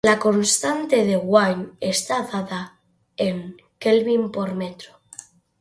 La 0.03 0.17
constante 0.17 1.05
de 1.05 1.15
Wien 1.15 1.73
está 1.79 2.23
dada 2.23 2.81
en 3.17 3.55
Kelvin 3.77 4.31
x 4.35 4.53
metro. 4.55 4.93